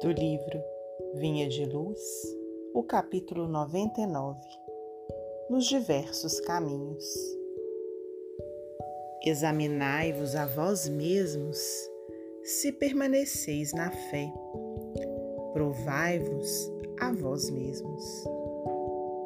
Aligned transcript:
Do 0.00 0.12
livro 0.12 0.62
Vinha 1.16 1.48
de 1.48 1.64
Luz, 1.64 2.00
o 2.72 2.84
capítulo 2.84 3.48
99 3.48 4.38
Nos 5.50 5.66
diversos 5.66 6.38
caminhos. 6.38 7.04
Examinai-vos 9.24 10.36
a 10.36 10.46
vós 10.46 10.88
mesmos, 10.88 11.58
se 12.44 12.70
permaneceis 12.70 13.72
na 13.72 13.90
fé. 13.90 14.32
Provai-vos 15.52 16.72
a 17.00 17.12
vós 17.12 17.50
mesmos. 17.50 18.24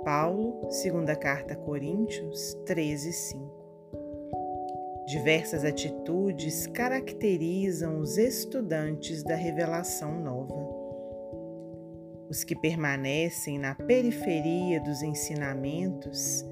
Paulo, 0.04 0.70
segunda 0.70 1.14
carta 1.14 1.54
Coríntios 1.54 2.54
13, 2.64 3.12
5. 3.12 3.62
Diversas 5.06 5.64
atitudes 5.64 6.66
caracterizam 6.68 7.98
os 7.98 8.16
estudantes 8.16 9.22
da 9.22 9.34
revelação 9.34 10.18
nova. 10.20 10.61
Os 12.32 12.44
que 12.44 12.56
permanecem 12.56 13.58
na 13.58 13.74
periferia 13.74 14.80
dos 14.80 15.02
ensinamentos 15.02 16.42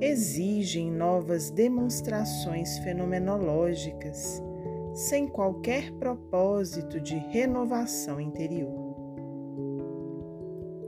exigem 0.00 0.90
novas 0.90 1.48
demonstrações 1.48 2.76
fenomenológicas, 2.78 4.42
sem 4.92 5.28
qualquer 5.28 5.92
propósito 5.92 7.00
de 7.00 7.14
renovação 7.14 8.20
interior. 8.20 8.96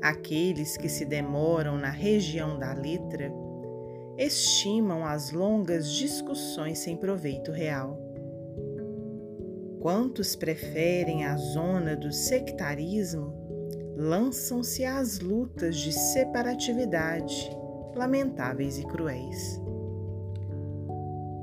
Aqueles 0.03 0.77
que 0.77 0.89
se 0.89 1.05
demoram 1.05 1.79
na 1.79 1.91
região 1.91 2.59
da 2.59 2.73
letra 2.73 3.33
estimam 4.19 5.07
as 5.07 5.30
longas 5.30 5.93
discussões 5.93 6.80
sem 6.80 6.97
proveito 6.97 7.53
real. 7.53 7.97
Quantos 9.80 10.35
preferem 10.35 11.24
a 11.24 11.37
zona 11.37 11.95
do 11.95 12.13
sectarismo 12.13 13.49
lançam-se 14.01 14.82
às 14.82 15.20
lutas 15.20 15.76
de 15.76 15.93
separatividade, 15.93 17.54
lamentáveis 17.95 18.79
e 18.79 18.87
cruéis. 18.87 19.60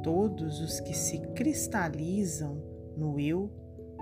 Todos 0.03 0.59
os 0.59 0.79
que 0.79 0.95
se 0.95 1.19
cristalizam 1.35 2.59
no 2.97 3.19
eu 3.19 3.51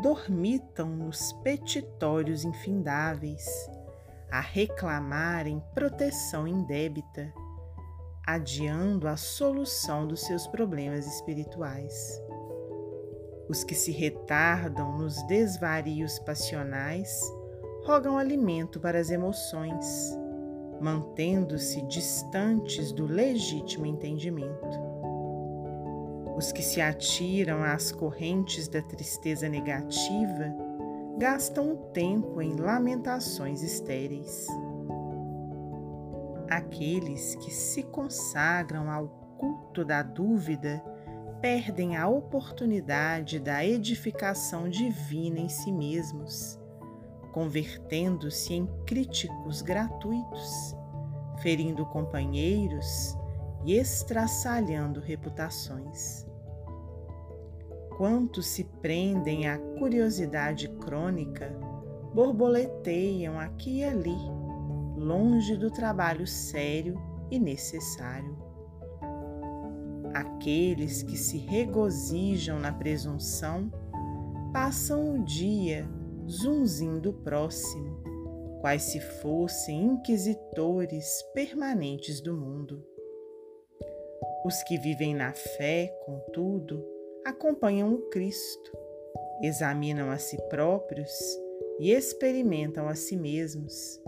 dormitam 0.02 0.88
nos 0.88 1.34
petitórios 1.44 2.46
infindáveis, 2.46 3.46
a 4.32 4.40
reclamarem 4.40 5.62
proteção 5.74 6.48
indébita 6.48 7.34
adiando 8.26 9.06
a 9.06 9.18
solução 9.18 10.08
dos 10.08 10.22
seus 10.22 10.48
problemas 10.48 11.06
espirituais. 11.06 12.22
Os 13.50 13.66
que 13.66 13.76
se 13.76 13.92
retardam 13.92 14.98
nos 14.98 15.22
desvarios 15.28 16.18
passionais 16.20 17.22
rogam 17.86 18.18
alimento 18.18 18.80
para 18.80 19.00
as 19.00 19.12
emoções, 19.12 20.18
mantendo-se 20.82 21.84
distantes 21.84 22.92
do 22.92 23.06
legítimo 23.06 23.86
entendimento. 23.86 24.80
Os 26.36 26.52
que 26.52 26.64
se 26.64 26.82
atiram 26.82 27.64
às 27.64 27.92
correntes 27.92 28.68
da 28.68 28.82
tristeza 28.82 29.48
negativa 29.48 30.52
gastam 31.20 31.74
o 31.74 31.78
tempo 31.94 32.42
em 32.42 32.56
lamentações 32.56 33.62
estéreis. 33.62 34.48
Aqueles 36.50 37.36
que 37.36 37.52
se 37.52 37.84
consagram 37.84 38.90
ao 38.90 39.08
culto 39.38 39.86
da 39.86 40.02
dúvida 40.02 40.84
perdem 41.40 41.96
a 41.96 42.08
oportunidade 42.08 43.40
da 43.40 43.64
edificação 43.64 44.68
divina 44.68 45.40
em 45.40 45.50
si 45.50 45.72
mesmos, 45.72 46.60
convertendo-se 47.36 48.54
em 48.54 48.66
críticos 48.86 49.62
gratuitos, 49.62 50.74
ferindo 51.42 51.86
companheiros 51.86 53.14
e 53.66 53.74
estraçalhando 53.74 55.02
reputações. 55.02 56.26
Quantos 57.98 58.48
se 58.48 58.64
prendem 58.64 59.50
à 59.50 59.58
curiosidade 59.58 60.70
crônica, 60.80 61.50
borboleteiam 62.14 63.38
aqui 63.38 63.80
e 63.80 63.84
ali 63.84 64.18
longe 64.96 65.58
do 65.58 65.70
trabalho 65.70 66.26
sério 66.26 66.98
e 67.30 67.38
necessário. 67.38 68.38
Aqueles 70.14 71.04
que 71.04 71.18
se 71.18 71.38
regozijam 71.38 72.60
na 72.60 72.72
presunção 72.72 73.70
passam 74.54 75.16
o 75.16 75.26
dia 75.26 75.86
zunzindo 76.28 77.14
próximo, 77.14 78.04
quais 78.62 78.84
se 78.84 79.00
fossem 79.00 79.84
inquisitores 79.84 81.22
permanentes 81.34 82.22
do 82.22 82.34
mundo. 82.34 82.84
Os 84.46 84.62
que 84.64 84.78
vivem 84.78 85.16
na 85.16 85.34
fé, 85.34 85.88
contudo, 86.06 86.86
acompanham 87.26 87.94
o 87.94 88.10
Cristo, 88.10 88.72
examinam 89.42 90.10
a 90.10 90.18
si 90.18 90.38
próprios 90.50 91.12
e 91.80 91.92
experimentam 91.92 92.88
a 92.88 92.96
si 92.96 93.16
mesmos 93.16 94.02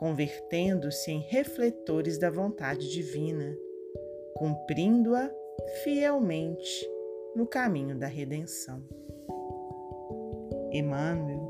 convertendo-se 0.00 1.10
em 1.10 1.20
refletores 1.20 2.16
da 2.16 2.30
vontade 2.30 2.88
divina, 2.88 3.54
cumprindo-a 4.34 5.30
fielmente 5.84 6.88
no 7.36 7.46
caminho 7.46 7.94
da 7.94 8.06
redenção. 8.06 8.82
Emmanuel, 10.72 11.49